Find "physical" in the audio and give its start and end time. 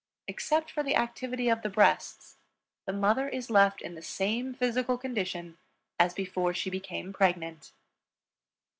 4.51-4.97